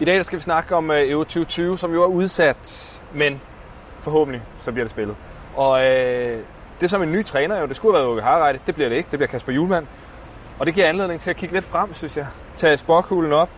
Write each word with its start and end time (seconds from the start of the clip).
I 0.00 0.04
dag 0.04 0.24
skal 0.24 0.36
vi 0.36 0.42
snakke 0.42 0.76
om 0.76 0.90
uh, 0.90 0.96
Euro 0.96 1.24
2020, 1.24 1.78
som 1.78 1.92
jo 1.92 2.02
er 2.02 2.06
udsat, 2.06 3.00
men 3.12 3.40
forhåbentlig 4.00 4.42
så 4.60 4.72
bliver 4.72 4.84
det 4.84 4.90
spillet. 4.90 5.16
Og 5.56 5.84
øh, 5.84 6.38
det 6.74 6.82
er 6.82 6.88
som 6.88 7.02
en 7.02 7.12
ny 7.12 7.24
træner 7.24 7.60
jo, 7.60 7.66
det 7.66 7.76
skulle 7.76 7.96
have 7.96 8.06
været 8.06 8.12
Uke 8.12 8.22
Harreide, 8.22 8.58
det 8.66 8.74
bliver 8.74 8.88
det 8.88 8.96
ikke, 8.96 9.10
det 9.10 9.18
bliver 9.18 9.28
Kasper 9.28 9.52
Julemand. 9.52 9.86
Og 10.58 10.66
det 10.66 10.74
giver 10.74 10.86
anledning 10.88 11.20
til 11.20 11.30
at 11.30 11.36
kigge 11.36 11.54
lidt 11.54 11.64
frem, 11.64 11.94
synes 11.94 12.16
jeg. 12.16 12.26
Tage 12.56 12.76
sporkuglen 12.76 13.32
op, 13.32 13.48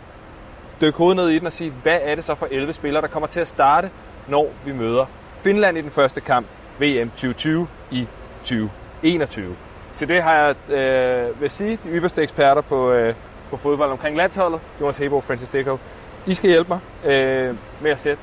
dykke 0.81 0.99
hovedet 0.99 1.17
ned 1.17 1.29
i 1.29 1.39
den 1.39 1.47
og 1.47 1.53
sige, 1.53 1.73
hvad 1.83 1.99
er 2.03 2.15
det 2.15 2.25
så 2.25 2.35
for 2.35 2.49
11 2.51 2.73
spillere, 2.73 3.03
der 3.03 3.09
kommer 3.09 3.27
til 3.27 3.41
at 3.41 3.49
starte, 3.49 3.91
når 4.29 4.53
vi 4.65 4.73
møder 4.73 5.07
Finland 5.37 5.79
i 5.79 5.83
den 5.83 5.91
første 5.91 6.21
kamp 6.21 6.47
VM 6.81 7.11
2020 7.11 7.69
i 7.91 8.07
2021. 8.39 9.57
Til 9.95 10.09
det 10.09 10.23
har 10.23 10.35
jeg, 10.35 10.71
øh, 10.77 11.41
vil 11.41 11.51
sige, 11.51 11.77
de 11.77 11.89
ypperste 11.89 12.23
eksperter 12.23 12.63
på, 12.63 12.93
øh, 12.93 13.15
på 13.51 13.57
fodbold 13.57 13.91
omkring 13.91 14.17
landsholdet, 14.17 14.61
Jonas 14.81 14.99
Hebo 14.99 15.17
og 15.17 15.25
Francis 15.25 15.49
Dickow. 15.49 15.79
I 16.27 16.35
skal 16.35 16.51
hjælpe 16.51 16.69
mig 16.69 16.81
øh, 17.05 17.55
med 17.83 17.91
at 17.91 17.99
sætte 17.99 18.23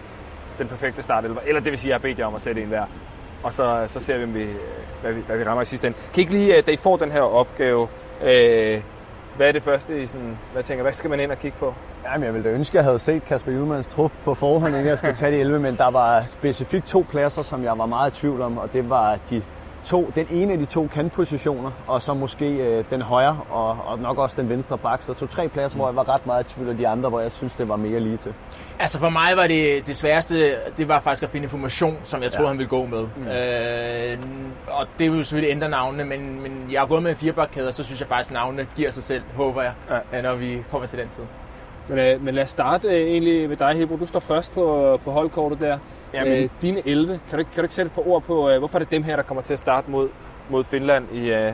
den 0.57 0.67
perfekte 0.67 1.01
startelver, 1.01 1.41
eller 1.45 1.61
det 1.61 1.71
vil 1.71 1.79
sige, 1.79 1.89
at 1.89 1.89
jeg 1.89 2.09
har 2.09 2.09
bedt 2.09 2.19
jer 2.19 2.25
om 2.25 2.35
at 2.35 2.41
sætte 2.41 2.61
en 2.61 2.67
hver. 2.67 2.85
Og 3.43 3.53
så, 3.53 3.63
øh, 3.63 3.89
så 3.89 3.99
ser 3.99 4.17
vi, 4.17 4.23
om 4.23 4.33
vi, 4.33 4.43
øh, 4.43 4.55
hvad, 5.01 5.13
vi, 5.13 5.21
hvad 5.25 5.37
vi 5.37 5.43
rammer 5.43 5.61
i 5.61 5.65
sidste 5.65 5.87
ende. 5.87 5.97
Kan 5.97 6.17
I 6.17 6.19
ikke 6.19 6.33
lige, 6.33 6.57
øh, 6.57 6.63
da 6.65 6.71
I 6.71 6.77
får 6.77 6.97
den 6.97 7.11
her 7.11 7.21
opgave, 7.21 7.87
øh, 8.23 8.83
hvad 9.35 9.47
er 9.47 9.51
det 9.51 9.63
første, 9.63 10.01
I 10.01 10.07
sådan, 10.07 10.37
hvad 10.53 10.63
tænker, 10.63 10.83
hvad 10.83 10.93
skal 10.93 11.09
man 11.09 11.19
ind 11.19 11.31
og 11.31 11.37
kigge 11.37 11.57
på? 11.57 11.73
Jamen, 12.05 12.25
jeg 12.25 12.33
ville 12.33 12.49
da 12.49 12.55
ønske, 12.55 12.75
at 12.75 12.75
jeg 12.75 12.83
havde 12.83 12.99
set 12.99 13.25
Kasper 13.25 13.51
Juhlmanns 13.55 13.87
trup 13.87 14.11
på 14.23 14.33
forhånd, 14.33 14.73
inden 14.73 14.87
jeg 14.87 14.97
skulle 14.97 15.13
tage 15.13 15.31
de 15.31 15.39
11, 15.39 15.59
men 15.59 15.75
der 15.75 15.91
var 15.91 16.21
specifikt 16.27 16.85
to 16.85 17.05
pladser, 17.09 17.41
som 17.41 17.63
jeg 17.63 17.77
var 17.77 17.85
meget 17.85 18.17
i 18.17 18.19
tvivl 18.19 18.41
om, 18.41 18.57
og 18.57 18.73
det 18.73 18.89
var 18.89 19.19
de 19.29 19.43
to, 19.85 20.11
den 20.15 20.27
ene 20.29 20.53
af 20.53 20.59
de 20.59 20.65
to 20.65 20.87
kantpositioner, 20.87 21.71
og 21.87 22.01
så 22.01 22.13
måske 22.13 22.45
øh, 22.45 22.83
den 22.89 23.01
højre, 23.01 23.39
og, 23.49 23.77
og 23.85 23.99
nok 23.99 24.17
også 24.17 24.41
den 24.41 24.49
venstre 24.49 24.77
bak. 24.77 25.03
Så 25.03 25.13
to 25.13 25.27
tre 25.27 25.49
pladser, 25.49 25.77
hvor 25.77 25.87
jeg 25.87 25.95
var 25.95 26.09
ret 26.09 26.25
meget 26.25 26.43
i 26.43 26.55
tvivl, 26.55 26.69
og 26.69 26.77
de 26.77 26.87
andre, 26.87 27.09
hvor 27.09 27.19
jeg 27.19 27.31
synes, 27.31 27.55
det 27.55 27.69
var 27.69 27.75
mere 27.75 27.99
lige 27.99 28.17
til. 28.17 28.33
Altså 28.79 28.99
for 28.99 29.09
mig 29.09 29.37
var 29.37 29.47
det 29.47 29.87
det 29.87 29.95
sværeste, 29.95 30.55
det 30.77 30.87
var 30.87 30.99
faktisk 30.99 31.23
at 31.23 31.29
finde 31.29 31.45
information, 31.45 31.97
som 32.03 32.23
jeg 32.23 32.31
troede, 32.31 32.47
ja. 32.47 32.51
han 32.51 32.57
ville 32.57 32.69
gå 32.69 32.85
med. 32.85 33.07
Mm. 33.17 33.27
Øh, 33.27 34.17
og 34.67 34.87
det 34.99 35.11
vil 35.11 35.17
jo 35.17 35.23
selvfølgelig 35.23 35.51
ændre 35.51 35.69
navnene, 35.69 36.05
men, 36.05 36.41
men 36.41 36.71
jeg 36.71 36.81
har 36.81 36.87
gået 36.87 37.03
med 37.03 37.11
en 37.11 37.17
firebakkæde, 37.17 37.67
og 37.67 37.73
så 37.73 37.83
synes 37.83 37.99
jeg 37.99 38.07
faktisk, 38.07 38.31
at 38.31 38.33
navnene 38.33 38.67
giver 38.75 38.91
sig 38.91 39.03
selv, 39.03 39.23
håber 39.35 39.61
jeg, 39.61 39.73
ja. 40.13 40.21
når 40.21 40.35
vi 40.35 40.63
kommer 40.71 40.87
til 40.87 40.99
den 40.99 41.09
tid. 41.09 41.23
Men, 41.89 41.99
øh, 41.99 42.21
men 42.21 42.35
lad 42.35 42.43
os 42.43 42.49
starte 42.49 42.87
øh, 42.87 43.07
egentlig 43.07 43.49
med 43.49 43.57
dig, 43.57 43.75
Hebro. 43.75 43.95
Du 43.95 44.05
står 44.05 44.19
først 44.19 44.53
på, 44.53 44.97
på 45.03 45.11
holdkortet 45.11 45.59
der. 45.59 45.77
Jamen. 46.13 46.43
Øh, 46.43 46.49
dine 46.61 46.87
11, 46.87 47.19
kan 47.29 47.39
du, 47.39 47.45
kan 47.45 47.57
du 47.57 47.61
ikke 47.61 47.75
sætte 47.75 47.87
et 47.87 47.93
par 47.93 48.07
ord 48.07 48.23
på, 48.23 48.49
øh, 48.49 48.57
hvorfor 48.57 48.77
er 48.77 48.83
det 48.83 48.91
dem 48.91 49.03
her, 49.03 49.15
der 49.15 49.23
kommer 49.23 49.41
til 49.41 49.53
at 49.53 49.59
starte 49.59 49.91
mod, 49.91 50.09
mod 50.49 50.63
Finland 50.63 51.05
i 51.11 51.31
øh, 51.31 51.53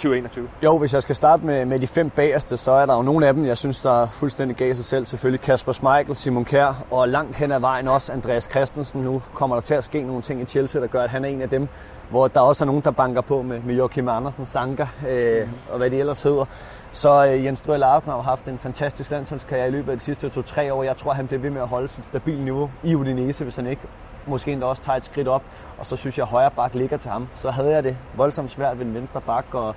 2021? 0.00 0.48
Jo, 0.64 0.78
hvis 0.78 0.94
jeg 0.94 1.02
skal 1.02 1.16
starte 1.16 1.46
med, 1.46 1.66
med 1.66 1.78
de 1.78 1.86
fem 1.86 2.10
bagerste, 2.10 2.56
så 2.56 2.72
er 2.72 2.86
der 2.86 2.96
jo 2.96 3.02
nogle 3.02 3.26
af 3.26 3.34
dem, 3.34 3.44
jeg 3.44 3.58
synes, 3.58 3.80
der 3.80 4.02
er 4.02 4.06
fuldstændig 4.06 4.56
gav 4.56 4.74
sig 4.74 4.84
selv. 4.84 5.06
Selvfølgelig 5.06 5.40
Kasper 5.40 5.72
Schmeichel, 5.72 6.16
Simon 6.16 6.44
Kjær 6.44 6.86
og 6.90 7.08
langt 7.08 7.36
hen 7.36 7.52
ad 7.52 7.60
vejen 7.60 7.88
også 7.88 8.12
Andreas 8.12 8.48
Christensen. 8.50 9.02
Nu 9.02 9.22
kommer 9.34 9.56
der 9.56 9.60
til 9.60 9.74
at 9.74 9.84
ske 9.84 10.02
nogle 10.02 10.22
ting 10.22 10.40
i 10.40 10.44
Chelsea, 10.44 10.80
der 10.80 10.86
gør, 10.88 11.02
at 11.02 11.10
han 11.10 11.24
er 11.24 11.28
en 11.28 11.42
af 11.42 11.48
dem, 11.50 11.68
hvor 12.10 12.28
der 12.28 12.40
også 12.40 12.64
er 12.64 12.66
nogen, 12.66 12.82
der 12.84 12.90
banker 12.90 13.20
på 13.20 13.42
med, 13.42 13.60
med 13.60 13.74
Joachim 13.74 14.08
Andersen, 14.08 14.46
Sanka 14.46 14.86
øh, 15.08 15.48
mm. 15.48 15.52
og 15.68 15.78
hvad 15.78 15.90
de 15.90 15.96
ellers 15.96 16.22
hedder. 16.22 16.44
Så 16.92 17.26
øh, 17.26 17.44
Jens 17.44 17.58
Strøge 17.58 17.78
Larsen 17.78 18.10
har 18.10 18.20
haft 18.20 18.48
en 18.48 18.58
fantastisk 18.58 19.10
landsholdskarriere 19.10 19.68
i 19.68 19.70
løbet 19.70 19.92
af 19.92 19.98
de 19.98 20.04
sidste 20.04 20.30
to-tre 20.30 20.74
år. 20.74 20.82
Jeg 20.82 20.96
tror, 20.96 21.12
han 21.12 21.26
bliver 21.26 21.40
ved 21.40 21.50
med 21.50 21.60
at 21.60 21.68
holde 21.68 21.88
sit 21.88 22.04
stabile 22.04 22.44
niveau 22.44 22.70
i 22.84 22.94
Udinese, 22.94 23.44
hvis 23.44 23.56
han 23.56 23.66
ikke 23.66 23.86
måske 24.26 24.52
endda 24.52 24.66
også 24.66 24.82
tager 24.82 24.96
et 24.96 25.04
skridt 25.04 25.28
op. 25.28 25.42
Og 25.76 25.86
så 25.86 25.96
synes 25.96 26.18
jeg, 26.18 26.22
at 26.22 26.28
højre 26.28 26.50
bak 26.50 26.74
ligger 26.74 26.96
til 26.96 27.10
ham. 27.10 27.28
Så 27.32 27.50
havde 27.50 27.70
jeg 27.70 27.84
det 27.84 27.98
voldsomt 28.14 28.50
svært 28.50 28.78
ved 28.78 28.84
den 28.84 28.94
venstre 28.94 29.20
bak, 29.20 29.54
og 29.54 29.74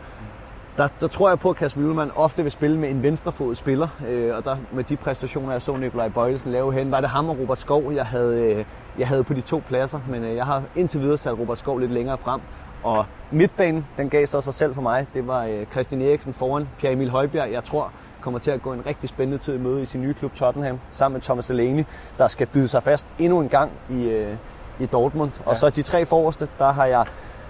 der, 0.78 0.88
der 0.88 1.08
tror 1.08 1.30
jeg 1.30 1.40
på, 1.40 1.50
at 1.50 1.56
Kasper 1.56 1.82
Julemand 1.82 2.12
ofte 2.16 2.44
vil 2.44 2.52
spille 2.52 2.80
med 2.80 2.90
en 2.90 3.04
venstrefodet 3.04 3.58
spiller, 3.58 3.88
øh, 4.08 4.36
og 4.36 4.44
der 4.44 4.58
med 4.72 4.84
de 4.84 4.98
præstationer, 4.98 5.52
jeg 5.52 5.62
så 5.62 5.76
Nikolaj 5.76 6.10
Bøjelsen 6.10 6.52
lave 6.52 6.74
hen, 6.74 6.92
var 6.92 7.02
det 7.02 7.10
ham 7.10 7.30
og 7.30 7.40
Robert 7.40 7.60
Skov, 7.60 7.94
jeg 7.94 8.06
havde, 8.06 8.54
øh, 8.54 8.66
jeg 8.98 9.08
havde 9.08 9.24
på 9.24 9.34
de 9.34 9.42
to 9.42 9.62
pladser, 9.66 10.00
men 10.08 10.24
øh, 10.24 10.36
jeg 10.36 10.46
har 10.46 10.64
indtil 10.76 11.02
videre 11.02 11.18
sat 11.18 11.40
Robert 11.40 11.60
Skov 11.60 11.78
lidt 11.78 11.92
længere 11.92 12.18
frem, 12.18 12.42
og 12.84 13.06
midtbanen, 13.32 13.88
den 13.98 14.10
gav 14.10 14.26
så 14.26 14.42
sig 14.42 14.54
selv 14.54 14.76
for 14.76 14.82
mig. 14.82 15.08
Det 15.14 15.28
var 15.28 15.46
øh, 15.46 15.66
Christian 15.66 16.02
Eriksen 16.02 16.34
foran 16.34 16.68
Pierre 16.78 16.94
Emil 16.94 17.10
Højbjerg. 17.10 17.52
Jeg 17.52 17.64
tror, 17.64 17.94
kommer 18.22 18.40
til 18.40 18.52
at 18.52 18.62
gå 18.62 18.74
en 18.74 18.86
rigtig 18.86 19.10
spændende 19.10 19.44
tid 19.44 19.56
i 19.56 19.58
møde 19.58 19.84
i 19.84 19.86
sin 19.86 20.02
nye 20.02 20.14
klub 20.14 20.34
Tottenham, 20.36 20.80
sammen 20.90 21.14
med 21.14 21.22
Thomas 21.22 21.48
Delaney, 21.48 21.84
der 22.18 22.28
skal 22.28 22.48
byde 22.48 22.68
sig 22.68 22.84
fast 22.84 23.08
endnu 23.20 23.40
en 23.40 23.50
gang 23.50 23.72
i, 23.90 24.04
øh, 24.04 24.38
i 24.80 24.86
Dortmund. 24.86 25.32
Ja. 25.40 25.50
Og 25.50 25.56
så 25.56 25.70
de 25.70 25.82
tre 25.82 26.06
forreste, 26.06 26.48
der 26.60 26.72
har 26.72 26.86
jeg 26.86 27.06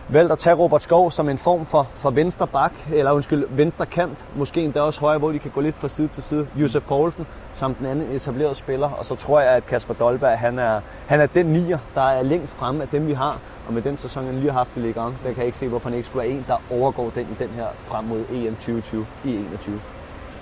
valgt 0.08 0.32
at 0.32 0.40
tage 0.40 0.56
Robert 0.56 0.84
Skov 0.84 1.12
som 1.12 1.30
en 1.30 1.38
form 1.38 1.66
for, 1.66 1.92
for 1.96 2.12
venstre 2.12 2.48
bak, 2.48 2.80
eller 2.94 3.12
undskyld, 3.12 3.46
venstre 3.50 3.86
kant, 3.86 4.28
måske 4.36 4.62
endda 4.62 4.82
også 4.82 5.00
højre, 5.00 5.20
hvor 5.20 5.32
de 5.32 5.40
kan 5.40 5.52
gå 5.52 5.62
lidt 5.62 5.78
fra 5.78 5.88
side 5.88 6.08
til 6.08 6.24
side. 6.24 6.48
Josef 6.54 6.84
Poulsen 6.84 7.26
som 7.54 7.76
den 7.76 7.86
anden 7.86 8.12
etablerede 8.12 8.56
spiller, 8.56 8.90
og 8.90 9.06
så 9.06 9.16
tror 9.16 9.40
jeg, 9.40 9.52
at 9.52 9.66
Kasper 9.66 9.94
Dolberg, 9.94 10.40
han 10.40 10.60
er, 10.60 10.82
han 11.08 11.22
er 11.22 11.26
den 11.26 11.46
nier, 11.46 11.80
der 11.96 12.02
er 12.02 12.24
længst 12.24 12.56
fremme 12.56 12.84
af 12.84 12.90
dem, 12.90 13.08
vi 13.08 13.14
har. 13.14 13.42
Og 13.66 13.74
med 13.74 13.82
den 13.82 13.98
sæson, 13.98 14.26
han 14.26 14.36
lige 14.36 14.52
har 14.52 14.58
haft 14.58 14.78
i 14.78 14.80
Ligue 14.80 15.08
1, 15.08 15.18
der 15.24 15.30
kan 15.30 15.38
jeg 15.38 15.46
ikke 15.46 15.58
se, 15.58 15.70
hvorfor 15.70 15.90
han 15.90 15.94
ikke 15.98 16.08
skulle 16.08 16.24
være 16.24 16.32
en, 16.32 16.44
der 16.48 16.72
overgår 16.72 17.10
den 17.10 17.30
i 17.30 17.36
den 17.36 17.54
her 17.54 17.68
frem 17.84 18.06
mod 18.06 18.26
EM 18.30 18.56
2020 18.56 19.08
i 19.24 19.46
21. 19.46 19.82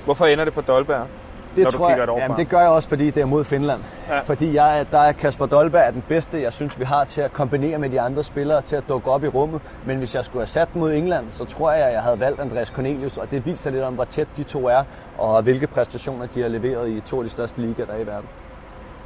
Hvorfor 0.03 0.25
ender 0.25 0.45
det 0.45 0.53
på 0.53 0.61
Dolberg? 0.61 1.30
Det 1.55 1.63
når 1.63 1.71
tror 1.71 1.85
du 1.85 1.91
jeg, 1.91 2.07
jamen, 2.17 2.37
det 2.37 2.49
gør 2.49 2.59
jeg 2.59 2.69
også, 2.69 2.89
fordi 2.89 3.05
det 3.05 3.21
er 3.21 3.25
mod 3.25 3.45
Finland. 3.45 3.81
Ja. 4.09 4.19
Fordi 4.19 4.53
jeg, 4.53 4.85
der 4.91 4.99
er 4.99 5.11
Kasper 5.11 5.45
Dolberg 5.45 5.81
er 5.87 5.91
den 5.91 6.01
bedste, 6.01 6.41
jeg 6.41 6.53
synes, 6.53 6.79
vi 6.79 6.83
har 6.83 7.05
til 7.05 7.21
at 7.21 7.33
kombinere 7.33 7.79
med 7.79 7.89
de 7.89 8.01
andre 8.01 8.23
spillere, 8.23 8.61
til 8.61 8.75
at 8.75 8.89
dukke 8.89 9.11
op 9.11 9.23
i 9.23 9.27
rummet. 9.27 9.61
Men 9.85 9.97
hvis 9.97 10.15
jeg 10.15 10.25
skulle 10.25 10.41
have 10.41 10.47
sat 10.47 10.75
mod 10.75 10.93
England, 10.93 11.31
så 11.31 11.45
tror 11.45 11.71
jeg, 11.71 11.87
at 11.87 11.93
jeg 11.93 12.01
havde 12.01 12.19
valgt 12.19 12.41
Andreas 12.41 12.67
Cornelius, 12.67 13.17
og 13.17 13.31
det 13.31 13.45
viser 13.45 13.69
lidt 13.69 13.83
om, 13.83 13.93
hvor 13.93 14.03
tæt 14.03 14.27
de 14.37 14.43
to 14.43 14.67
er, 14.67 14.83
og 15.17 15.43
hvilke 15.43 15.67
præstationer 15.67 16.25
de 16.25 16.41
har 16.41 16.49
leveret 16.49 16.89
i 16.89 17.01
to 17.01 17.17
af 17.17 17.23
de 17.23 17.29
største 17.29 17.61
ligaer, 17.61 17.85
der 17.85 17.93
er 17.93 17.99
i 17.99 18.07
verden. 18.07 18.29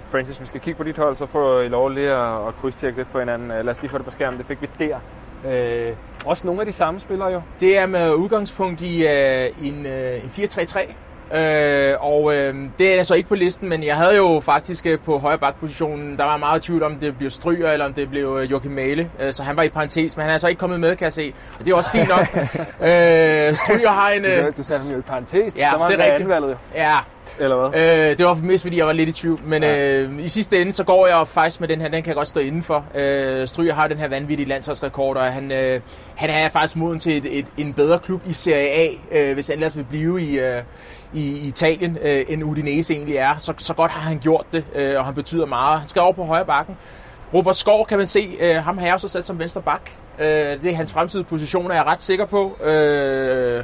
Francis, 0.08 0.42
vi 0.42 0.46
skal 0.46 0.62
kigge 0.62 0.78
på 0.78 0.84
dit 0.84 0.98
hold, 0.98 1.16
så 1.16 1.26
får 1.26 1.62
I 1.62 1.68
lov 1.68 1.90
lige 1.90 2.12
at, 2.12 2.48
at 2.48 2.56
krydstjekke 2.56 3.00
lidt 3.00 3.12
på 3.12 3.20
hinanden. 3.20 3.48
Lad 3.48 3.70
os 3.70 3.82
lige 3.82 3.92
få 3.92 3.98
det 3.98 4.06
på 4.06 4.12
skærmen, 4.12 4.38
det 4.38 4.46
fik 4.46 4.62
vi 4.62 4.70
der. 4.80 5.00
Øh, 5.46 5.96
også 6.26 6.48
nogle 6.48 6.62
af 6.62 6.66
de 6.66 6.74
samme 6.74 7.00
spillere 7.00 7.30
jo. 7.30 7.42
Det 7.60 7.78
er 7.78 7.86
med 7.86 8.14
udgangspunkt 8.14 8.82
i 8.82 9.04
uh, 9.04 9.68
en, 9.68 9.86
uh, 9.86 10.24
en 10.24 10.30
4-3-3, 10.30 10.94
Øh, 11.34 11.94
og 12.00 12.36
øh, 12.36 12.56
det 12.80 13.00
er 13.00 13.04
så 13.04 13.14
ikke 13.16 13.30
på 13.30 13.36
listen, 13.36 13.70
men 13.70 13.84
jeg 13.84 13.98
havde 13.98 14.16
jo 14.16 14.40
faktisk 14.40 14.86
øh, 14.86 15.00
på 15.00 15.18
højre 15.18 15.38
bakpositionen, 15.38 16.18
der 16.18 16.24
var 16.24 16.38
meget 16.38 16.62
tvivl 16.62 16.84
om 16.84 16.96
det 16.96 17.18
blev 17.18 17.30
Stryger 17.30 17.72
eller 17.72 17.86
om 17.86 17.94
det 17.94 18.10
blev 18.10 18.38
øh, 18.42 18.52
Joachim 18.52 18.72
Male, 18.72 19.10
øh, 19.20 19.34
så 19.34 19.44
han 19.44 19.56
var 19.56 19.64
i 19.64 19.70
parentes, 19.70 20.18
men 20.18 20.26
han 20.26 20.34
er 20.34 20.38
så 20.38 20.48
ikke 20.48 20.60
kommet 20.60 20.80
med, 20.80 20.96
kan 20.96 21.06
jeg 21.06 21.14
se. 21.14 21.34
Og 21.60 21.66
det 21.66 21.72
er 21.72 21.76
også 21.76 21.92
fint 21.92 22.10
nok. 22.10 22.28
øh, 22.90 23.56
Stryger 23.56 23.90
har 23.90 24.10
en... 24.10 24.26
Øh, 24.26 24.58
du 24.58 24.64
sagde 24.64 24.82
ham 24.82 24.92
jo 24.92 24.98
i 24.98 25.02
parentes, 25.02 25.60
ja, 25.60 25.70
så 25.72 25.78
var 25.78 25.90
det 25.90 26.00
er 26.00 26.06
rigtigt. 26.06 26.22
Anvalget. 26.22 26.58
Ja, 26.76 26.98
eller 27.40 27.70
hvad? 27.70 27.82
Øh, 27.82 28.18
det 28.18 28.26
var 28.26 28.34
mest 28.34 28.64
fordi, 28.64 28.78
jeg 28.78 28.86
var 28.86 28.94
lidt 28.94 29.10
i 29.10 29.12
tvivl. 29.12 29.40
Men 29.44 29.64
ja. 29.64 30.02
øh, 30.02 30.26
i 30.26 30.28
sidste 30.28 30.62
ende, 30.62 30.72
så 30.72 30.84
går 30.84 31.08
jeg 31.08 31.28
faktisk 31.28 31.60
med 31.60 31.68
den 31.68 31.82
her, 31.82 31.88
den 31.88 32.04
kan 32.04 32.08
jeg 32.08 32.16
godt 32.16 32.28
stå 32.28 32.40
indenfor. 32.40 32.86
Øh, 32.96 33.48
Stryger 33.48 33.74
har 33.74 33.88
den 33.88 33.98
her 33.98 34.08
vanvittige 34.08 34.50
landsholdsrekord, 34.50 35.18
og 35.18 35.24
han, 35.24 35.52
øh, 35.52 35.82
han 36.16 36.30
er 36.30 36.50
faktisk 36.50 36.76
moden 36.76 37.00
til 37.00 37.18
et, 37.18 37.40
et, 37.40 37.46
en 37.58 37.74
bedre 37.74 38.00
klub 38.00 38.22
i 38.26 38.34
Serie 38.34 38.70
A, 38.70 38.90
øh, 39.12 39.34
hvis 39.34 39.48
han 39.48 39.56
ellers 39.56 39.78
vil 39.78 39.84
blive 39.84 40.22
i, 40.22 40.40
øh, 40.40 40.64
i 41.16 41.48
Italien, 41.48 41.98
øh, 42.02 42.26
end 42.30 42.44
Udinese 42.44 42.94
egentlig 42.94 43.16
er. 43.16 43.38
Så, 43.40 43.54
så 43.58 43.74
godt 43.74 43.92
har 43.92 44.10
han 44.10 44.20
gjort 44.20 44.46
det, 44.52 44.66
øh, 44.76 44.98
og 44.98 45.06
han 45.06 45.16
betyder 45.16 45.46
meget. 45.46 45.80
Han 45.80 45.88
skal 45.88 46.02
over 46.02 46.14
på 46.14 46.24
højre 46.24 46.46
bakken. 46.46 46.76
Robert 47.34 47.58
Skov 47.58 47.86
kan 47.86 47.98
man 47.98 48.08
se, 48.08 48.38
øh, 48.40 48.56
ham 48.56 48.78
har 48.78 48.86
jeg 48.86 48.94
også 48.94 49.08
sat 49.08 49.26
som 49.26 49.40
venstre 49.40 49.62
bak. 49.62 49.82
Øh, 50.20 50.28
det 50.28 50.66
er 50.66 50.76
hans 50.76 50.92
fremtidige 50.92 51.26
position, 51.26 51.72
er 51.72 51.76
jeg 51.76 51.86
ret 51.86 52.02
sikker 52.02 52.26
på. 52.26 52.58
Øh, 52.64 53.64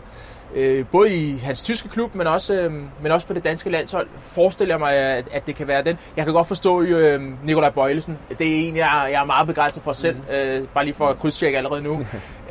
øh, 0.55 0.85
både 0.91 1.15
i 1.15 1.37
hans 1.37 1.63
tyske 1.63 1.89
klub, 1.89 2.15
men 2.15 2.27
også, 2.27 2.53
øh, 2.53 2.73
men 3.01 3.11
også 3.11 3.27
på 3.27 3.33
det 3.33 3.43
danske 3.43 3.69
landshold, 3.69 4.07
forestiller 4.19 4.73
jeg 4.73 4.79
mig, 4.79 4.93
at, 4.93 5.27
at 5.31 5.47
det 5.47 5.55
kan 5.55 5.67
være 5.67 5.83
den. 5.83 5.97
Jeg 6.17 6.25
kan 6.25 6.33
godt 6.33 6.47
forstå 6.47 6.81
øh, 6.81 7.21
Nikolaj 7.43 7.69
Bøjlesen. 7.69 8.17
Det 8.39 8.47
er 8.47 8.67
en, 8.67 8.75
jeg, 8.75 9.09
jeg 9.11 9.21
er 9.21 9.25
meget 9.25 9.47
begejstret 9.47 9.83
for 9.83 9.93
selv. 9.93 10.17
Mm. 10.17 10.33
Øh, 10.33 10.67
bare 10.67 10.85
lige 10.85 10.95
for 10.95 11.07
at 11.07 11.19
krydstjekke 11.19 11.57
allerede 11.57 11.81
nu. 11.83 11.99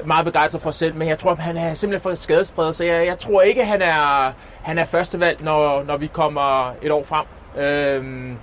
meget 0.04 0.24
begejstret 0.24 0.62
for 0.62 0.70
selv, 0.70 0.94
men 0.94 1.08
jeg 1.08 1.18
tror, 1.18 1.30
at 1.30 1.38
han 1.38 1.56
er 1.56 1.74
simpelthen 1.74 2.02
for 2.02 2.14
skadespredet, 2.14 2.76
så 2.76 2.84
jeg, 2.84 3.06
jeg 3.06 3.18
tror 3.18 3.42
ikke, 3.42 3.60
at 3.60 3.66
han 3.66 3.82
er, 3.82 4.32
han 4.62 4.78
er 4.78 4.84
førstevalg, 4.84 5.44
når, 5.44 5.82
når 5.82 5.96
vi 5.96 6.06
kommer 6.06 6.74
et 6.82 6.90
år 6.90 7.04
frem. 7.04 7.26
Øh, 7.64 8.36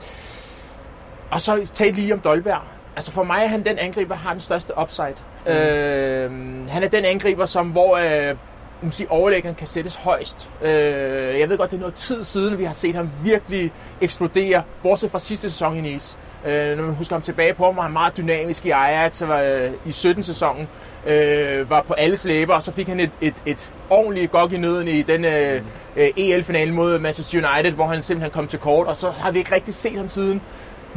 og 1.31 1.41
så 1.41 1.71
tag 1.73 1.93
lige 1.93 2.13
om 2.13 2.19
Dolberg. 2.19 2.61
Altså 2.95 3.11
for 3.11 3.23
mig 3.23 3.43
er 3.43 3.47
han 3.47 3.65
den 3.65 3.77
angriber, 3.77 4.15
der 4.15 4.21
har 4.21 4.31
den 4.31 4.41
største 4.41 4.73
upside. 4.81 5.15
Mm. 5.45 5.51
Øh, 5.51 6.69
han 6.69 6.83
er 6.83 6.87
den 6.87 7.05
angriber, 7.05 7.45
som 7.45 7.69
hvor 7.69 7.97
øh, 7.97 8.35
man 8.81 8.91
sige, 8.91 9.11
overlæggeren 9.11 9.55
kan 9.55 9.67
sættes 9.67 9.95
højst. 9.95 10.49
Øh, 10.61 10.69
jeg 11.39 11.49
ved 11.49 11.57
godt, 11.57 11.71
det 11.71 11.77
er 11.77 11.79
noget 11.79 11.95
tid 11.95 12.23
siden, 12.23 12.57
vi 12.57 12.63
har 12.63 12.73
set 12.73 12.95
ham 12.95 13.09
virkelig 13.23 13.71
eksplodere, 14.01 14.63
bortset 14.83 15.11
fra 15.11 15.19
sidste 15.19 15.49
sæson 15.49 15.77
i 15.77 15.81
Nice. 15.81 16.17
Øh, 16.45 16.77
når 16.77 16.83
man 16.83 16.95
husker 16.95 17.15
ham 17.15 17.21
tilbage 17.21 17.53
på, 17.53 17.71
var 17.71 17.81
han 17.81 17.91
meget 17.91 18.17
dynamisk 18.17 18.65
i 18.65 18.69
Ajax, 18.69 19.21
var, 19.21 19.41
øh, 19.41 19.71
i 19.85 19.89
17-sæsonen, 19.89 20.67
øh, 21.07 21.69
var 21.69 21.81
på 21.81 21.93
alle 21.93 22.17
slæber, 22.17 22.53
og 22.53 22.63
så 22.63 22.71
fik 22.71 22.87
han 22.87 22.99
et, 22.99 23.11
et, 23.21 23.35
et 23.45 23.71
ordentligt 23.89 24.31
gok 24.31 24.53
i 24.53 24.57
nøden 24.57 24.87
i 24.87 25.01
den 25.01 25.25
øh, 25.25 25.61
mm. 25.61 25.67
øh, 25.95 26.09
EL-finale 26.17 26.73
mod 26.73 26.99
Manchester 26.99 27.49
United, 27.49 27.71
hvor 27.71 27.85
han 27.85 28.01
simpelthen 28.01 28.31
kom 28.31 28.47
til 28.47 28.59
kort, 28.59 28.87
og 28.87 28.97
så 28.97 29.09
har 29.09 29.31
vi 29.31 29.39
ikke 29.39 29.55
rigtig 29.55 29.73
set 29.73 29.97
ham 29.97 30.07
siden. 30.07 30.41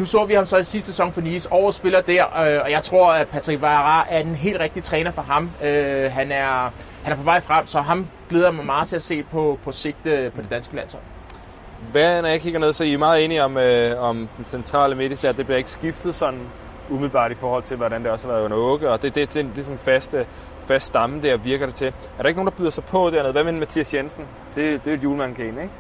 Nu 0.01 0.07
så 0.07 0.25
vi 0.25 0.35
ham 0.35 0.47
så 0.47 0.57
i 0.57 0.65
sidste 0.65 0.93
sæson 0.93 1.13
for 1.13 1.21
Nice, 1.21 1.53
overspiller 1.53 2.01
der, 2.01 2.25
øh, 2.25 2.61
og 2.65 2.71
jeg 2.71 2.83
tror, 2.83 3.13
at 3.13 3.29
Patrick 3.29 3.61
Vieira 3.61 4.07
er 4.11 4.21
en 4.21 4.35
helt 4.35 4.61
rigtig 4.61 4.83
træner 4.83 5.11
for 5.11 5.23
ham. 5.23 5.51
Øh, 5.65 6.11
han, 6.11 6.33
er, 6.33 6.71
han 7.05 7.13
er 7.13 7.17
på 7.17 7.23
vej 7.23 7.41
frem, 7.41 7.67
så 7.67 7.81
ham 7.81 8.07
glæder 8.29 8.51
mig 8.51 8.67
meget 8.67 8.89
til 8.89 8.97
at 8.97 9.03
se 9.03 9.23
på, 9.23 9.59
på 9.65 9.73
sigt 9.73 10.07
øh, 10.07 10.33
på 10.33 10.43
det 10.43 10.51
danske 10.51 10.77
landshold. 10.77 11.03
Hvad, 11.93 12.23
når 12.23 12.29
jeg 12.29 12.41
kigger 12.41 12.61
ned, 12.61 12.73
så 12.73 12.85
er 12.85 12.89
I 12.89 12.97
meget 12.97 13.25
enige 13.25 13.45
om, 13.45 13.57
øh, 13.57 14.03
om 14.03 14.29
den 14.37 14.45
centrale 14.45 14.95
midt, 14.95 15.23
det 15.23 15.47
bliver 15.47 15.59
ikke 15.59 15.71
skiftet 15.71 16.15
sådan 16.15 16.41
umiddelbart 16.91 17.31
i 17.31 17.35
forhold 17.35 17.63
til, 17.63 17.77
hvordan 17.77 18.03
det 18.03 18.11
også 18.11 18.29
har 18.29 18.35
været 18.35 18.45
under 18.45 18.57
Åke, 18.57 18.91
og 18.91 19.03
det, 19.03 19.15
det, 19.15 19.35
det, 19.35 19.45
det 19.45 19.59
er 19.59 19.63
sådan 19.63 19.75
en 19.75 19.85
fast, 19.85 20.15
fast 20.65 20.87
stamme 20.87 21.23
der, 21.23 21.37
virker 21.37 21.67
det 21.67 21.75
til. 21.75 21.87
Er 21.87 22.23
der 22.23 22.29
ikke 22.29 22.39
nogen, 22.39 22.53
der 22.53 22.59
byder 22.59 22.71
sig 22.71 22.85
på 22.85 23.11
dernede? 23.11 23.33
Hvad 23.33 23.45
med 23.45 23.53
Mathias 23.53 23.95
Jensen? 23.95 24.25
Det, 24.55 24.85
det 24.85 24.91
er 24.91 24.97
et 24.97 25.03
julemandkane, 25.03 25.63
ikke? 25.63 25.75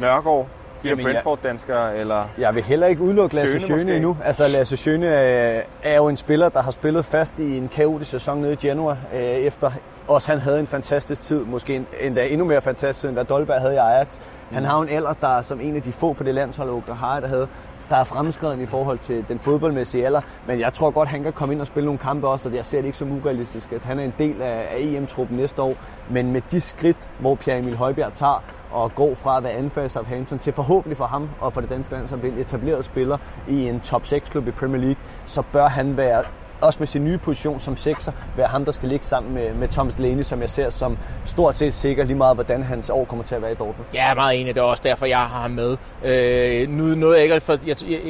Nørgaard, 0.00 0.48
de 0.90 0.96
her 0.96 1.02
Brentford-danskere, 1.02 1.96
eller... 1.96 2.28
Jeg 2.38 2.54
vil 2.54 2.62
heller 2.62 2.86
ikke 2.86 3.02
udelukke 3.02 3.34
Lasse 3.34 3.60
Schøne 3.60 3.96
endnu. 3.96 4.16
Altså, 4.24 4.48
Lasse 4.48 4.76
Schøne 4.76 5.06
er, 5.06 5.62
er 5.82 5.96
jo 5.96 6.08
en 6.08 6.16
spiller, 6.16 6.48
der 6.48 6.62
har 6.62 6.70
spillet 6.70 7.04
fast 7.04 7.38
i 7.38 7.56
en 7.56 7.68
kaotisk 7.68 8.10
sæson 8.10 8.40
nede 8.40 8.52
i 8.52 8.56
Genoa, 8.56 8.96
øh, 9.12 9.20
efter 9.20 9.70
også 10.08 10.30
han 10.30 10.40
havde 10.40 10.60
en 10.60 10.66
fantastisk 10.66 11.22
tid, 11.22 11.44
måske 11.44 11.86
endda 12.00 12.26
endnu 12.26 12.46
mere 12.46 12.60
fantastisk, 12.60 13.04
end 13.04 13.14
hvad 13.14 13.24
Dolberg 13.24 13.60
havde 13.60 13.74
i 13.74 13.76
Ajax. 13.76 14.08
Han 14.52 14.64
har 14.64 14.76
jo 14.76 14.82
en 14.82 14.88
alder, 14.88 15.14
der 15.14 15.42
som 15.42 15.60
en 15.60 15.76
af 15.76 15.82
de 15.82 15.92
få 15.92 16.12
på 16.14 16.24
det 16.24 16.34
landshold, 16.34 16.86
der 16.86 16.94
har 16.94 17.20
der 17.20 17.28
havde, 17.28 17.48
der 17.90 17.96
er 17.96 18.04
fremskreden 18.04 18.60
i 18.60 18.66
forhold 18.66 18.98
til 18.98 19.28
den 19.28 19.38
fodboldmæssige 19.38 20.06
alder, 20.06 20.20
men 20.44 20.60
jeg 20.60 20.72
tror 20.72 20.90
godt, 20.90 21.08
han 21.08 21.22
kan 21.22 21.32
komme 21.32 21.54
ind 21.54 21.60
og 21.60 21.66
spille 21.66 21.84
nogle 21.84 21.98
kampe 21.98 22.28
også, 22.28 22.48
og 22.48 22.54
jeg 22.54 22.66
ser 22.66 22.78
det 22.78 22.86
ikke 22.86 22.98
som 22.98 23.12
urealistisk, 23.12 23.72
at 23.72 23.84
han 23.84 23.98
er 23.98 24.04
en 24.04 24.14
del 24.18 24.42
af, 24.42 24.68
af 24.70 24.76
EM-truppen 24.80 25.36
næste 25.36 25.62
år, 25.62 25.84
men 26.06 26.32
med 26.32 26.40
de 26.40 26.60
skridt, 26.60 27.08
hvor 27.18 27.34
Pierre 27.34 27.58
Emil 27.58 27.76
Højbjerg 27.76 28.14
tager, 28.14 28.44
og 28.70 28.94
går 28.94 29.14
fra 29.14 29.36
at 29.36 29.44
være 29.44 29.52
anfører 29.52 29.96
af 29.96 30.06
Hampton 30.06 30.38
til 30.38 30.52
forhåbentlig 30.52 30.96
for 30.96 31.06
ham 31.06 31.30
og 31.38 31.52
for 31.54 31.60
det 31.60 31.70
danske 31.70 31.94
land 31.94 32.06
som 32.08 32.24
en 32.24 32.38
etableret 32.38 32.84
spiller 32.84 33.18
i 33.46 33.68
en 33.68 33.80
top 33.80 34.06
6 34.06 34.28
klub 34.28 34.48
i 34.48 34.52
Premier 34.52 34.80
League, 34.80 35.02
så 35.24 35.42
bør 35.42 35.66
han 35.66 35.96
være 35.96 36.24
også 36.60 36.76
med 36.78 36.86
sin 36.86 37.04
nye 37.04 37.18
position 37.18 37.60
som 37.60 37.76
sekser, 37.76 38.12
være 38.36 38.46
ham, 38.46 38.64
der 38.64 38.72
skal 38.72 38.88
ligge 38.88 39.06
sammen 39.06 39.34
med, 39.34 39.54
med 39.54 39.68
Thomas 39.68 39.98
Lene, 39.98 40.24
som 40.24 40.40
jeg 40.40 40.50
ser 40.50 40.70
som 40.70 40.98
stort 41.24 41.56
set 41.56 41.74
sikker 41.74 42.04
lige 42.04 42.16
meget, 42.16 42.36
hvordan 42.36 42.62
hans 42.62 42.90
år 42.90 43.04
kommer 43.04 43.24
til 43.24 43.34
at 43.34 43.42
være 43.42 43.52
i 43.52 43.54
Dortmund. 43.54 43.88
Ja, 43.94 44.02
jeg 44.02 44.10
er 44.10 44.14
meget 44.14 44.40
enig. 44.40 44.54
Det 44.54 44.60
er 44.60 44.64
også 44.64 44.82
derfor, 44.86 45.06
jeg 45.06 45.18
har 45.18 45.40
ham 45.40 45.50
med. 45.50 45.76
Øh, 46.04 46.68
nu 46.68 46.84
noget 46.84 47.14
jeg 47.14 47.22
ikke, 47.22 47.40
for 47.40 47.52
jeg, 47.66 47.76
jeg, 47.90 48.00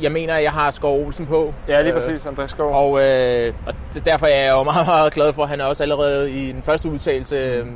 jeg, 0.00 0.12
mener, 0.12 0.34
at 0.34 0.42
jeg 0.42 0.52
har 0.52 0.70
Skov 0.70 1.06
Olsen 1.06 1.26
på. 1.26 1.54
Ja, 1.68 1.82
lige 1.82 1.94
øh, 1.94 2.00
præcis, 2.00 2.26
Andreas 2.26 2.50
Skov. 2.50 2.74
Og, 2.74 3.00
øh, 3.00 3.54
og 3.66 3.74
derfor 4.04 4.26
er 4.26 4.44
jeg 4.44 4.52
jo 4.52 4.62
meget, 4.62 4.86
meget 4.86 5.12
glad 5.12 5.32
for, 5.32 5.42
at 5.42 5.48
han 5.48 5.60
også 5.60 5.82
allerede 5.82 6.32
i 6.32 6.52
den 6.52 6.62
første 6.62 6.88
udtalelse 6.88 7.36
øh, 7.36 7.66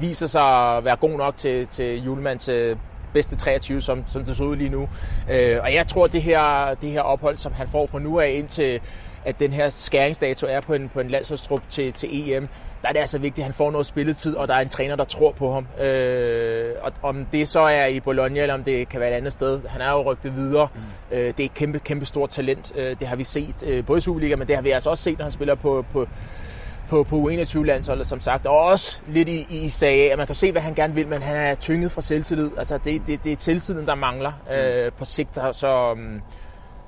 viser 0.00 0.26
sig 0.26 0.76
at 0.76 0.84
være 0.84 0.96
god 0.96 1.18
nok 1.18 1.36
til, 1.36 1.68
til 1.68 2.02
Julemands 2.02 2.48
øh, 2.48 2.76
bedste 3.12 3.36
23, 3.36 3.80
som, 3.80 4.06
som 4.06 4.24
det 4.24 4.36
så 4.36 4.42
ud 4.44 4.56
lige 4.56 4.70
nu. 4.70 4.88
Øh, 5.28 5.56
og 5.62 5.74
jeg 5.74 5.86
tror, 5.86 6.04
at 6.04 6.12
det 6.12 6.22
her, 6.22 6.74
det 6.74 6.90
her 6.90 7.00
ophold, 7.00 7.36
som 7.36 7.52
han 7.52 7.68
får 7.68 7.88
fra 7.90 7.98
nu 7.98 8.20
af 8.20 8.30
indtil 8.30 8.80
at 9.28 9.40
den 9.40 9.52
her 9.52 9.68
skæringsdato 9.68 10.46
er 10.46 10.60
på 10.60 10.74
en, 10.74 10.88
på 10.88 11.00
en 11.00 11.08
landsholdstrup 11.08 11.62
til, 11.68 11.92
til 11.92 12.30
EM, 12.30 12.48
der 12.82 12.88
er 12.88 12.92
det 12.92 13.00
altså 13.00 13.18
vigtigt, 13.18 13.38
at 13.38 13.44
han 13.44 13.54
får 13.54 13.70
noget 13.70 13.86
spilletid, 13.86 14.36
og 14.36 14.48
der 14.48 14.54
er 14.54 14.60
en 14.60 14.68
træner, 14.68 14.96
der 14.96 15.04
tror 15.04 15.32
på 15.32 15.52
ham. 15.52 15.66
Øh, 15.86 16.74
og 16.82 16.92
om 17.02 17.26
det 17.32 17.48
så 17.48 17.60
er 17.60 17.86
i 17.86 18.00
Bologna, 18.00 18.40
eller 18.40 18.54
om 18.54 18.64
det 18.64 18.88
kan 18.88 19.00
være 19.00 19.10
et 19.10 19.14
andet 19.14 19.32
sted, 19.32 19.60
han 19.68 19.80
er 19.80 19.92
jo 19.92 20.12
rygtet 20.12 20.36
videre. 20.36 20.68
Mm. 20.74 21.16
Øh, 21.16 21.26
det 21.26 21.40
er 21.40 21.44
et 21.44 21.54
kæmpe, 21.54 21.78
kæmpe 21.78 22.06
stort 22.06 22.30
talent. 22.30 22.72
Øh, 22.74 22.96
det 23.00 23.08
har 23.08 23.16
vi 23.16 23.24
set 23.24 23.64
øh, 23.66 23.86
både 23.86 23.98
i 23.98 24.00
Superliga, 24.00 24.36
men 24.36 24.48
det 24.48 24.56
har 24.56 24.62
vi 24.62 24.70
altså 24.70 24.90
også 24.90 25.04
set, 25.04 25.18
når 25.18 25.24
han 25.24 25.32
spiller 25.32 25.54
på, 25.54 25.84
på, 25.92 26.08
på, 26.88 27.04
på 27.04 27.30
U21-landsholdet, 27.30 28.06
som 28.06 28.20
sagt. 28.20 28.46
Og 28.46 28.58
også 28.58 29.00
lidt 29.08 29.28
i, 29.28 29.46
i 29.50 29.68
sag 29.68 30.12
at 30.12 30.18
man 30.18 30.26
kan 30.26 30.36
se, 30.36 30.52
hvad 30.52 30.62
han 30.62 30.74
gerne 30.74 30.94
vil, 30.94 31.08
men 31.08 31.22
han 31.22 31.36
er 31.36 31.54
tynget 31.54 31.92
fra 31.92 32.00
selvtillid. 32.00 32.50
Altså, 32.58 32.78
det, 32.84 33.02
det, 33.06 33.24
det 33.24 33.32
er 33.32 33.36
selvtilliden, 33.38 33.86
der 33.86 33.94
mangler 33.94 34.32
øh, 34.52 34.84
mm. 34.84 34.92
på 34.98 35.04
sigt. 35.04 35.34
Så, 35.52 35.92
um, 35.92 36.22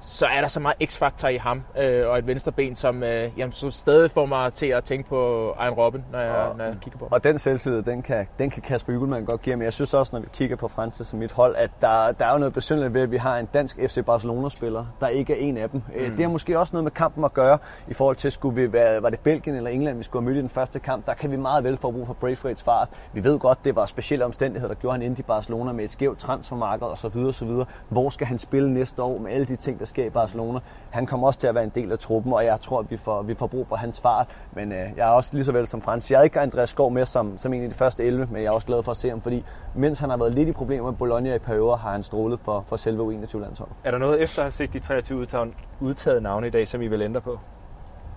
så 0.00 0.26
er 0.26 0.40
der 0.40 0.48
så 0.48 0.60
meget 0.60 0.76
x-faktor 0.84 1.28
i 1.28 1.36
ham, 1.36 1.62
øh, 1.78 2.08
og 2.08 2.18
et 2.18 2.26
venstreben, 2.26 2.74
som 2.74 3.02
øh, 3.02 3.38
jamen, 3.38 3.52
så 3.52 3.70
stadig 3.70 4.10
får 4.10 4.26
mig 4.26 4.52
til 4.52 4.66
at 4.66 4.84
tænke 4.84 5.08
på 5.08 5.50
Ejn 5.58 5.72
Robben, 5.72 6.04
når 6.12 6.20
jeg, 6.20 6.30
og, 6.30 6.56
når 6.56 6.64
jeg 6.64 6.76
kigger 6.80 6.98
på 6.98 7.08
Og 7.10 7.24
den 7.24 7.38
selvtillid, 7.38 7.82
den 7.82 8.02
kan, 8.02 8.26
den 8.38 8.50
kan 8.50 8.62
Kasper 8.62 8.92
Jugelmann 8.92 9.24
godt 9.24 9.42
give, 9.42 9.56
men 9.56 9.64
jeg 9.64 9.72
synes 9.72 9.94
også, 9.94 10.10
når 10.12 10.20
vi 10.20 10.28
kigger 10.32 10.56
på 10.56 10.68
Francis 10.68 11.06
som 11.06 11.18
mit 11.18 11.32
hold, 11.32 11.56
at 11.56 11.70
der, 11.80 12.12
der 12.12 12.24
er 12.26 12.32
jo 12.32 12.38
noget 12.38 12.54
besynderligt 12.54 12.94
ved, 12.94 13.02
at 13.02 13.10
vi 13.10 13.16
har 13.16 13.38
en 13.38 13.46
dansk 13.46 13.76
FC 13.76 14.04
Barcelona-spiller, 14.04 14.86
der 15.00 15.08
ikke 15.08 15.32
er 15.32 15.36
en 15.36 15.56
af 15.56 15.70
dem. 15.70 15.82
Øh, 15.94 16.08
mm. 16.08 16.16
Det 16.16 16.24
har 16.24 16.30
måske 16.32 16.58
også 16.58 16.70
noget 16.72 16.84
med 16.84 16.92
kampen 16.92 17.24
at 17.24 17.34
gøre, 17.34 17.58
i 17.88 17.94
forhold 17.94 18.16
til, 18.16 18.32
skulle 18.32 18.62
vi 18.62 18.72
være, 18.72 19.02
var 19.02 19.10
det 19.10 19.20
Belgien 19.20 19.56
eller 19.56 19.70
England, 19.70 19.96
vi 19.98 20.02
skulle 20.02 20.22
have 20.22 20.30
mødt 20.30 20.38
i 20.38 20.40
den 20.40 20.48
første 20.48 20.78
kamp, 20.78 21.06
der 21.06 21.14
kan 21.14 21.30
vi 21.30 21.36
meget 21.36 21.64
vel 21.64 21.76
få 21.76 21.90
brug 21.90 22.06
for 22.06 22.16
Braithwaite's 22.24 22.64
fart. 22.64 22.88
Vi 23.12 23.24
ved 23.24 23.38
godt, 23.38 23.64
det 23.64 23.76
var 23.76 23.86
specielle 23.86 24.24
omstændigheder, 24.24 24.74
der 24.74 24.80
gjorde 24.80 24.92
han 24.92 25.02
ind 25.02 25.18
i 25.18 25.22
Barcelona 25.22 25.72
med 25.72 25.84
et 25.84 25.90
skævt 25.90 26.18
transfermarked 26.18 26.86
osv. 26.86 27.18
osv. 27.18 27.50
Hvor 27.88 28.10
skal 28.10 28.26
han 28.26 28.38
spille 28.38 28.72
næste 28.72 29.02
år 29.02 29.18
med 29.18 29.32
alle 29.32 29.46
de 29.46 29.56
ting, 29.56 29.78
der 29.78 29.84
sker 29.90 30.04
i 30.04 30.10
Barcelona? 30.10 30.58
Han 30.90 31.06
kommer 31.06 31.26
også 31.26 31.40
til 31.40 31.46
at 31.46 31.54
være 31.54 31.64
en 31.64 31.72
del 31.74 31.92
af 31.92 31.98
truppen, 31.98 32.32
og 32.32 32.44
jeg 32.44 32.60
tror, 32.60 32.78
at 32.80 32.90
vi 32.90 32.96
får, 32.96 33.22
vi 33.22 33.34
får 33.34 33.46
brug 33.46 33.66
for 33.66 33.76
hans 33.76 34.00
fart. 34.00 34.26
Men 34.52 34.72
øh, 34.72 34.86
jeg 34.96 35.08
er 35.08 35.12
også 35.12 35.30
lige 35.32 35.44
så 35.44 35.52
vel 35.52 35.66
som 35.66 35.82
Frans. 35.82 36.10
Jeg 36.10 36.18
er 36.18 36.22
ikke 36.22 36.40
Andreas 36.40 36.70
Skov 36.70 36.92
med 36.92 37.04
som, 37.04 37.38
som 37.38 37.52
en 37.52 37.62
af 37.62 37.68
de 37.68 37.74
første 37.74 38.04
11, 38.04 38.26
men 38.26 38.42
jeg 38.42 38.48
er 38.48 38.52
også 38.52 38.66
glad 38.66 38.82
for 38.82 38.90
at 38.90 38.96
se 38.96 39.08
ham, 39.08 39.20
fordi 39.22 39.44
mens 39.74 39.98
han 39.98 40.10
har 40.10 40.16
været 40.16 40.34
lidt 40.34 40.48
i 40.48 40.52
problemer 40.52 40.90
med 40.90 40.98
Bologna 40.98 41.34
i 41.34 41.38
perioder, 41.38 41.76
har 41.76 41.92
han 41.92 42.02
strålet 42.02 42.40
for, 42.44 42.64
for 42.68 42.76
selve 42.76 43.02
U21-landsholdet. 43.02 43.76
Er 43.84 43.90
der 43.90 43.98
noget 43.98 44.22
efter 44.22 44.38
at 44.38 44.44
have 44.44 44.50
set 44.50 44.72
de 44.72 44.80
23 44.80 45.18
udtaget, 45.18 45.54
udtaget 45.80 46.22
navne 46.22 46.46
i 46.46 46.50
dag, 46.50 46.68
som 46.68 46.82
I 46.82 46.88
vil 46.88 47.02
ændre 47.02 47.20
på? 47.20 47.38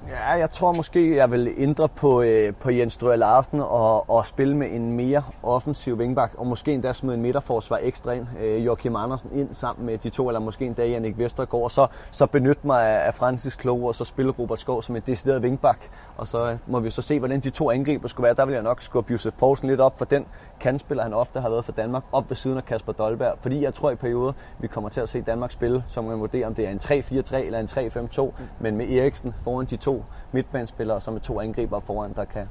Ja, 0.08 0.30
jeg 0.32 0.50
tror 0.50 0.72
måske, 0.72 1.16
jeg 1.16 1.32
vil 1.32 1.54
ændre 1.58 1.90
på, 1.90 2.22
øh, 2.22 2.54
på 2.60 2.72
Jens 2.72 2.94
Strøger 2.94 3.16
Larsen 3.16 3.60
og, 3.60 4.10
og 4.10 4.26
spille 4.26 4.58
med 4.58 4.68
en 4.72 4.92
mere 4.92 5.24
offensiv 5.44 6.00
vingbak, 6.00 6.34
og 6.38 6.48
måske 6.48 6.74
endda 6.74 6.94
smide 6.94 7.16
en 7.16 7.22
midterforsvar 7.22 7.80
ekstra 7.82 8.12
ind, 8.12 8.28
øh, 8.40 8.66
Joachim 8.66 8.96
Andersen 8.96 9.32
ind 9.32 9.54
sammen 9.54 9.86
med 9.86 9.98
de 9.98 10.10
to, 10.10 10.28
eller 10.28 10.40
måske 10.40 10.66
endda 10.66 10.88
Jannik 10.88 11.18
Vestergaard, 11.18 11.64
og 11.64 11.72
så, 11.72 11.88
så 12.12 12.26
benytte 12.26 12.68
mig 12.68 12.88
af, 12.88 13.08
af 13.08 13.14
Francis 13.16 13.56
Klo, 13.56 13.86
og 13.86 13.96
så 13.96 14.06
spille 14.06 14.32
Robert 14.32 14.60
Skov 14.60 14.84
som 14.84 14.96
en 14.96 15.02
decideret 15.06 15.44
vingbak, 15.44 15.86
og 16.16 16.28
så 16.28 16.50
øh, 16.50 16.58
må 16.68 16.80
vi 16.80 16.90
så 16.90 17.02
se, 17.02 17.20
hvordan 17.20 17.40
de 17.40 17.50
to 17.50 17.72
angriber 17.72 18.08
skulle 18.08 18.26
være. 18.26 18.34
Der 18.34 18.46
vil 18.46 18.54
jeg 18.54 18.64
nok 18.64 18.82
skubbe 18.82 19.12
Josef 19.12 19.34
Poulsen 19.40 19.70
lidt 19.70 19.82
op, 19.82 19.98
for 19.98 20.06
den 20.06 20.26
kandspiller, 20.60 21.04
han 21.04 21.14
ofte 21.14 21.40
har 21.40 21.50
været 21.50 21.66
for 21.66 21.72
Danmark, 21.72 22.04
op 22.12 22.30
ved 22.30 22.36
siden 22.36 22.58
af 22.58 22.66
Kasper 22.66 22.94
Dolberg, 22.94 23.34
fordi 23.42 23.64
jeg 23.64 23.74
tror 23.74 23.92
i 23.92 23.96
perioder, 23.96 24.34
vi 24.60 24.68
kommer 24.68 24.90
til 24.90 25.02
at 25.02 25.10
se 25.10 25.22
Danmark 25.22 25.52
spille, 25.52 25.84
som 25.88 26.04
man 26.04 26.20
vurderer, 26.20 26.48
om 26.48 26.56
det 26.56 26.68
er 26.68 26.72
en 26.72 26.80
3-4-3 26.84 27.36
eller 27.36 27.60
en 27.60 27.68
3-5-2, 27.68 28.44
men 28.60 28.78
med 28.78 28.90
Eriksen 28.90 29.36
foran 29.44 29.66
de 29.66 29.78
to 29.78 29.93
to 29.94 30.04
midtbanespillere, 30.32 31.02
som 31.02 31.16
er 31.16 31.20
to 31.20 31.40
angriber 31.40 31.80
foran, 31.80 32.14
der 32.16 32.26
kan 32.26 32.48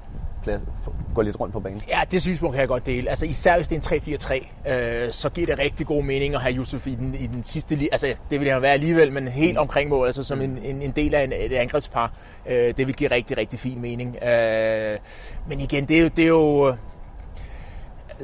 gå 1.15 1.23
lidt 1.23 1.41
rundt 1.41 1.53
på 1.53 1.61
banen. 1.61 1.83
Ja, 1.89 2.01
det 2.11 2.23
synspunkt 2.23 2.55
kan 2.55 2.61
jeg 2.61 2.69
godt 2.69 2.87
dele. 2.87 3.11
Altså 3.11 3.27
især 3.27 3.57
hvis 3.57 3.69
det 3.69 3.93
er 3.93 4.01
en 4.01 4.43
3-4-3, 4.67 4.73
øh, 4.73 5.13
så 5.13 5.31
giver 5.31 5.47
det 5.47 5.59
rigtig 5.59 5.87
god 5.87 6.03
mening 6.03 6.35
at 6.35 6.41
have 6.41 6.55
Yusuf 6.55 6.87
i 6.87 6.95
den, 6.95 7.15
i 7.15 7.27
den 7.27 7.43
sidste 7.43 7.77
lige. 7.77 7.89
Altså 7.93 8.15
det 8.31 8.41
vil 8.41 8.49
jeg 8.49 8.63
være 8.63 8.73
alligevel, 8.73 9.13
men 9.13 9.29
helt 9.29 9.53
mm. 9.53 9.61
omkring 9.61 9.91
mål, 9.91 10.07
altså 10.07 10.25
som 10.25 10.41
en, 10.41 10.59
en, 10.59 10.83
en 10.83 10.91
del 10.91 11.15
af 11.15 11.25
en, 11.25 11.33
et 11.33 11.53
angrebspar. 11.53 12.13
Øh, 12.47 12.75
det 12.77 12.87
vil 12.87 12.95
give 12.95 13.11
rigtig, 13.11 13.37
rigtig 13.37 13.59
fin 13.59 13.81
mening. 13.81 14.23
Øh, 14.23 14.99
men 15.49 15.61
igen, 15.61 15.85
det 15.85 15.97
er 15.97 16.03
jo, 16.03 16.09
det 16.09 16.23
er 16.23 16.29
jo 16.29 16.77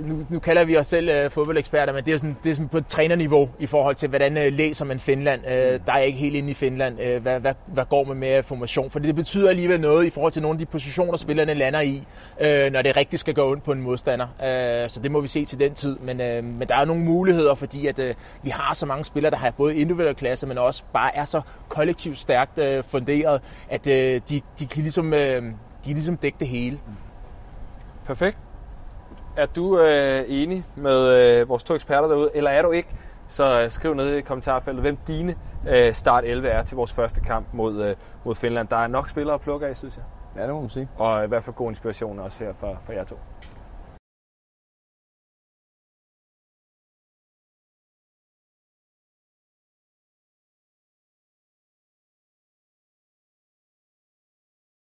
nu, 0.03 0.27
nu 0.31 0.39
kalder 0.39 0.65
vi 0.65 0.77
os 0.77 0.87
selv 0.87 1.09
øh, 1.09 1.31
fodboldeksperter, 1.31 1.93
men 1.93 2.05
det 2.05 2.15
er, 2.15 2.19
sådan, 2.19 2.37
det 2.45 2.50
er 2.50 2.55
sådan 2.55 2.69
på 2.69 2.81
trænerniveau 2.81 3.49
i 3.59 3.67
forhold 3.67 3.95
til, 3.95 4.09
hvordan 4.09 4.39
øh, 4.39 4.53
læser 4.53 4.85
man 4.85 5.00
Finland. 5.00 5.41
Øh, 5.50 5.73
mm. 5.73 5.81
der 5.87 5.93
er 5.93 5.99
ikke 5.99 6.19
helt 6.19 6.37
inde 6.37 6.50
i 6.50 6.55
Finland, 6.55 7.00
øh, 7.00 7.23
hvad, 7.23 7.40
hvad, 7.40 7.55
hvad 7.67 7.85
går 7.85 8.05
man 8.05 8.17
med 8.17 8.43
formation? 8.43 8.90
For 8.90 8.99
det 8.99 9.14
betyder 9.14 9.49
alligevel 9.49 9.81
noget 9.81 10.07
i 10.07 10.11
forhold 10.11 10.33
til 10.33 10.43
nogle 10.43 10.55
af 10.55 10.59
de 10.59 10.67
positioner, 10.67 11.17
spillerne 11.17 11.55
lander 11.55 11.81
i, 11.81 12.07
øh, 12.40 12.73
når 12.73 12.83
det 12.83 12.97
rigtig 12.97 13.19
skal 13.19 13.35
gå 13.35 13.50
ondt 13.50 13.64
på 13.64 13.73
en 13.73 13.83
modstander. 13.83 14.26
Øh, 14.26 14.90
så 14.90 15.00
det 15.02 15.11
må 15.11 15.21
vi 15.21 15.28
se 15.28 15.45
til 15.45 15.61
den 15.61 15.75
tid. 15.75 15.99
Men, 15.99 16.21
øh, 16.21 16.45
men 16.45 16.69
der 16.69 16.76
er 16.76 16.85
nogle 16.85 17.05
muligheder, 17.05 17.55
fordi 17.55 17.87
at 17.87 17.99
øh, 17.99 18.14
vi 18.43 18.50
har 18.50 18.75
så 18.75 18.87
mange 18.87 19.05
spillere, 19.05 19.31
der 19.31 19.37
har 19.37 19.50
både 19.50 19.76
individuelle 19.76 20.14
klasse, 20.14 20.47
men 20.47 20.59
også 20.59 20.83
bare 20.93 21.17
er 21.17 21.25
så 21.25 21.40
kollektivt 21.69 22.19
stærkt 22.19 22.59
øh, 22.59 22.85
funderet, 22.85 23.40
at 23.69 23.87
øh, 23.87 24.21
de, 24.28 24.40
de 24.59 24.67
kan 24.67 24.83
ligesom, 24.83 25.14
øh, 25.14 25.43
de 25.43 25.85
kan 25.85 25.95
ligesom 25.95 26.17
dække 26.17 26.38
det 26.40 26.49
hele. 26.49 26.78
Perfekt. 28.07 28.48
Er 29.38 29.47
du 29.47 29.78
øh, 29.78 30.25
enig 30.28 30.64
med 30.75 31.14
øh, 31.14 31.49
vores 31.49 31.62
to 31.62 31.75
eksperter 31.75 32.09
derude, 32.09 32.30
eller 32.35 32.50
er 32.50 32.62
du 32.62 32.71
ikke? 32.71 32.88
Så 33.28 33.61
øh, 33.61 33.71
skriv 33.71 33.95
ned 33.95 34.16
i 34.16 34.21
kommentarfeltet, 34.21 34.83
hvem 34.83 34.97
dine 34.97 35.37
øh, 35.68 35.92
start 35.92 36.25
11 36.25 36.49
er 36.49 36.62
til 36.62 36.76
vores 36.76 36.92
første 36.92 37.21
kamp 37.21 37.47
mod, 37.52 37.85
øh, 37.85 37.97
mod 38.25 38.35
Finland. 38.35 38.68
Der 38.68 38.76
er 38.76 38.87
nok 38.87 39.09
spillere 39.09 39.35
at 39.35 39.40
plukke 39.40 39.66
af, 39.66 39.76
synes 39.76 39.97
jeg. 39.97 40.04
Ja, 40.37 40.42
det 40.47 40.54
må 40.54 40.61
man 40.61 40.71
sige. 40.71 40.88
Og 40.97 41.25
i 41.25 41.28
hvert 41.28 41.45
fald 41.45 41.57
god 41.57 41.71
inspiration 41.71 42.18
også 42.18 42.45
her 42.45 42.52
for, 42.52 42.83
for 42.85 42.92
jer 42.92 43.04
to. 43.04 43.16